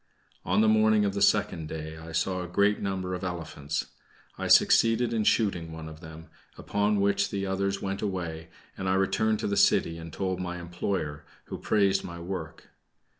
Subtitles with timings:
[0.43, 3.85] On the morning of the second day, I saw a great number of elephants.
[4.35, 6.25] I succeeded in shooting one of them,
[6.57, 10.59] upon which the others went away, and I returned to the city and told my
[10.59, 12.69] employer, who praised my work.